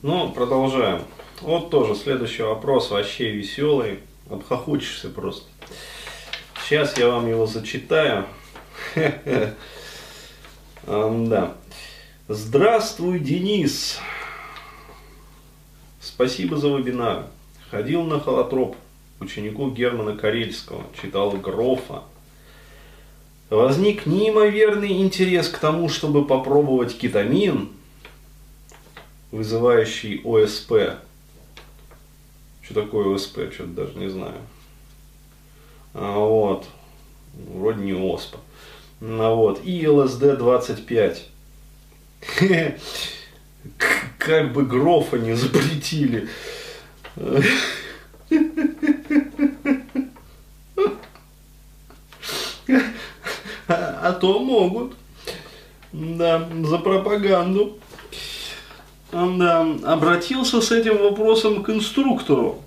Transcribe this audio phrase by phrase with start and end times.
[0.00, 1.02] Ну, продолжаем.
[1.40, 3.98] Вот тоже следующий вопрос, вообще веселый.
[4.30, 5.44] Обхохочешься просто.
[6.62, 8.24] Сейчас я вам его зачитаю.
[10.86, 11.54] Да.
[12.28, 13.98] Здравствуй, Денис.
[16.00, 17.26] Спасибо за вебинар.
[17.70, 18.76] Ходил на холотроп
[19.20, 22.04] ученику Германа Карельского, читал Грофа.
[23.50, 27.68] Возник неимоверный интерес к тому, чтобы попробовать кетамин,
[29.30, 30.98] вызывающий ОСП.
[32.62, 34.40] Что такое ОСП, что-то даже не знаю.
[35.94, 36.66] А, вот.
[37.34, 38.38] Вроде не ОСПА.
[39.00, 39.64] Вот.
[39.64, 41.18] И ЛСД-25.
[44.18, 46.28] Как бы Грофа не запретили.
[53.68, 54.94] А то могут.
[55.92, 57.78] Да, за пропаганду.
[59.10, 62.62] Да, обратился с этим вопросом к инструктору.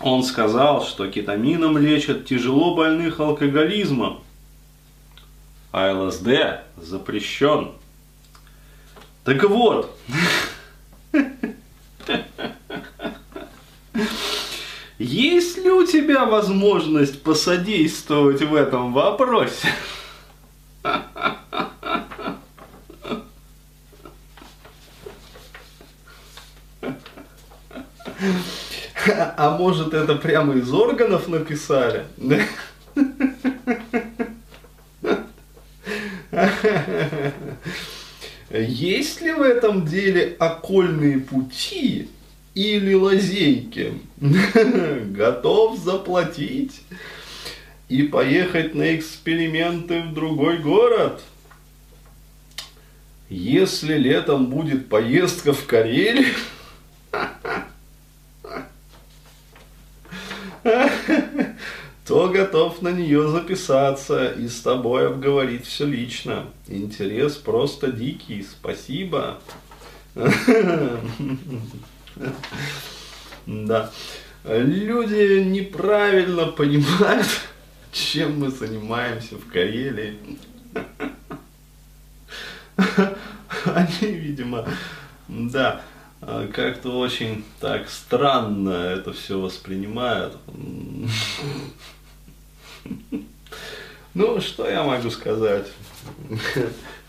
[0.00, 4.22] Он сказал, что кетамином лечат тяжело больных алкоголизмом,
[5.72, 7.72] а ЛСД запрещен.
[9.24, 9.96] Так вот,
[14.98, 19.68] есть ли у тебя возможность посодействовать в этом вопросе?
[29.36, 32.04] А может это прямо из органов написали?
[38.50, 42.08] Есть ли в этом деле окольные пути
[42.54, 43.94] или лазейки?
[44.18, 46.82] Готов заплатить
[47.88, 51.22] и поехать на эксперименты в другой город?
[53.28, 56.34] Если летом будет поездка в Карелию,
[62.06, 62.28] то
[62.82, 66.46] на нее записаться и с тобой обговорить все лично.
[66.68, 68.42] Интерес просто дикий.
[68.42, 69.38] Спасибо.
[73.46, 73.90] Да.
[74.44, 77.28] Люди неправильно понимают,
[77.92, 80.16] чем мы занимаемся в Карелии.
[83.64, 84.66] Они, видимо,
[85.28, 85.82] да,
[86.20, 90.36] как-то очень так странно это все воспринимают.
[94.14, 95.66] Ну, что я могу сказать?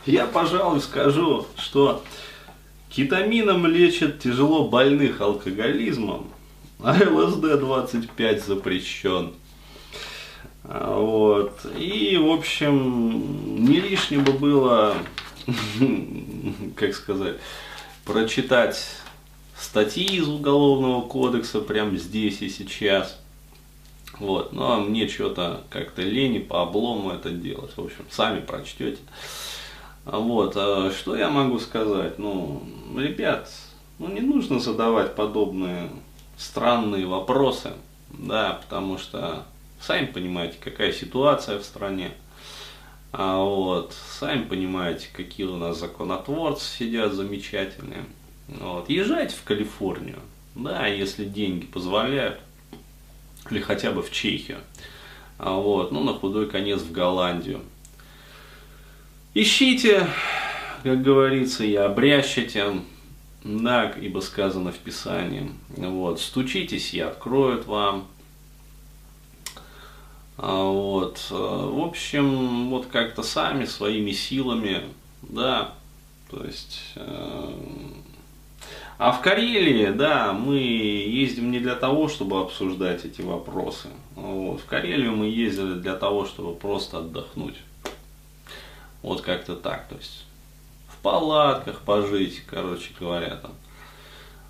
[0.06, 2.04] Я, пожалуй, скажу, что
[2.90, 6.28] кетамином лечат тяжело больных алкоголизмом,
[6.80, 9.34] а ЛСД-25 запрещен.
[10.64, 11.66] Вот.
[11.78, 14.96] И, в общем, не лишним бы было,
[16.78, 17.36] как сказать,
[18.06, 18.86] прочитать
[19.60, 23.20] статьи из Уголовного кодекса прямо здесь и сейчас–
[24.20, 27.76] вот, но мне что-то как-то лени по облому это делать.
[27.76, 29.00] В общем, сами прочтете.
[30.06, 32.20] Вот, а что я могу сказать?
[32.20, 32.64] Ну,
[32.96, 33.50] ребят,
[34.00, 35.90] ну не нужно задавать подобные
[36.38, 37.72] странные вопросы,
[38.10, 39.46] да, потому что
[39.80, 42.12] сами понимаете, какая ситуация в стране.
[43.12, 48.06] А вот, сами понимаете, какие у нас законотворцы сидят замечательные.
[48.48, 50.20] Вот, езжайте в Калифорнию,
[50.56, 52.40] да, если деньги позволяют
[53.50, 54.60] или хотя бы в Чехию.
[55.38, 57.62] А вот, ну, на худой конец в Голландию.
[59.34, 60.08] Ищите,
[60.84, 62.82] как говорится, и обрящите,
[63.44, 65.52] да, ибо сказано в Писании.
[65.70, 68.08] Вот, стучитесь и откроют вам.
[70.38, 74.82] А вот, э, в общем, вот как-то сами своими силами,
[75.22, 75.74] да,
[76.30, 77.54] то есть э,
[79.04, 83.90] а в Карелии, да, мы ездим не для того, чтобы обсуждать эти вопросы.
[84.16, 84.62] Вот.
[84.62, 87.58] В Карелию мы ездили для того, чтобы просто отдохнуть.
[89.02, 89.90] Вот как-то так.
[89.90, 90.24] То есть
[90.88, 93.52] в палатках пожить, короче говоря, там,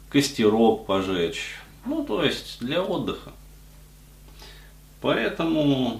[0.10, 1.56] костерок пожечь.
[1.88, 3.31] Ну, то есть для отдыха.
[5.01, 6.00] Поэтому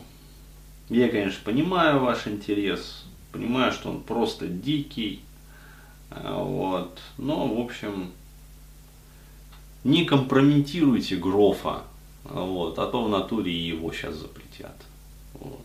[0.90, 5.24] я, конечно, понимаю ваш интерес, понимаю, что он просто дикий,
[6.12, 8.12] вот, но, в общем,
[9.84, 11.84] не компрометируйте Грофа,
[12.24, 14.76] вот, а то в натуре его сейчас запретят.
[15.34, 15.63] Вот.